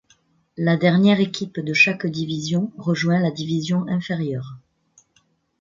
La 0.57 0.77
dernière 0.77 1.19
équipe 1.19 1.59
de 1.59 1.73
chaque 1.75 2.07
division 2.07 2.71
rejoint 2.79 3.19
la 3.19 3.29
division 3.29 3.85
inférieure. 3.87 4.57